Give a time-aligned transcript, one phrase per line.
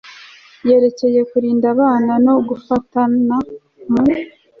[0.67, 3.37] yerekeye kurinda abana no gufatanya
[3.91, 4.03] mu